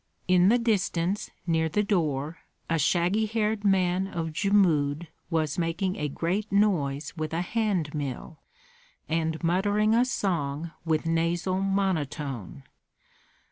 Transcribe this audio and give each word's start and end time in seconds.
In 0.27 0.49
the 0.49 0.57
distance, 0.57 1.29
near 1.45 1.69
the 1.69 1.83
door, 1.83 2.39
a 2.67 2.79
shaggy 2.79 3.27
haired 3.27 3.63
man 3.63 4.07
of 4.07 4.33
Jmud 4.33 5.05
was 5.29 5.59
making 5.59 5.95
a 5.97 6.09
great 6.09 6.51
noise 6.51 7.13
with 7.15 7.33
a 7.33 7.41
hand 7.43 7.93
mill, 7.93 8.39
and 9.07 9.43
muttering 9.43 9.93
a 9.93 10.03
song 10.05 10.71
with 10.83 11.05
nasal 11.05 11.61
monotone. 11.61 12.63